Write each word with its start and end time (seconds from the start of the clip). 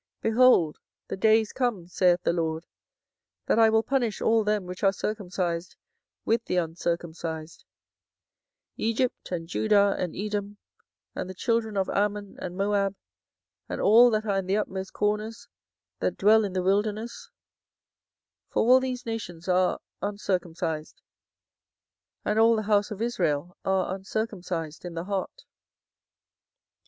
24:009:025 0.23 0.33
Behold, 0.35 0.77
the 1.09 1.17
days 1.17 1.53
come, 1.53 1.87
saith 1.87 2.23
the 2.23 2.33
LORD, 2.33 2.65
that 3.45 3.59
I 3.59 3.69
will 3.69 3.83
punish 3.83 4.19
all 4.19 4.43
them 4.43 4.65
which 4.65 4.83
are 4.83 4.91
circumcised 4.91 5.75
with 6.25 6.43
the 6.45 6.55
uncircumcised; 6.55 7.59
24:009:026 7.59 7.65
Egypt, 8.89 9.31
and 9.31 9.47
Judah, 9.47 9.95
and 9.99 10.15
Edom, 10.15 10.57
and 11.13 11.29
the 11.29 11.35
children 11.35 11.77
of 11.77 11.87
Ammon, 11.87 12.35
and 12.41 12.57
Moab, 12.57 12.95
and 13.69 13.79
all 13.79 14.09
that 14.09 14.25
are 14.25 14.39
in 14.39 14.47
the 14.47 14.57
utmost 14.57 14.91
corners, 14.91 15.47
that 15.99 16.17
dwell 16.17 16.43
in 16.45 16.53
the 16.53 16.63
wilderness: 16.63 17.29
for 18.49 18.63
all 18.63 18.79
these 18.79 19.05
nations 19.05 19.47
are 19.47 19.79
uncircumcised, 20.01 20.99
and 22.25 22.39
all 22.39 22.55
the 22.55 22.63
house 22.63 22.89
of 22.89 23.03
Israel 23.03 23.55
are 23.63 23.93
uncircumcised 23.93 24.83
in 24.83 24.95
the 24.95 25.03
heart. 25.03 25.43